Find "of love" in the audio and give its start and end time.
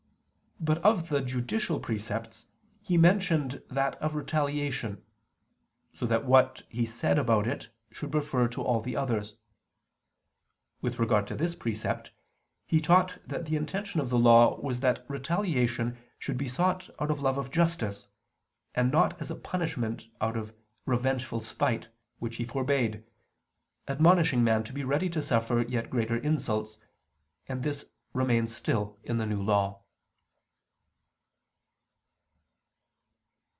17.09-17.39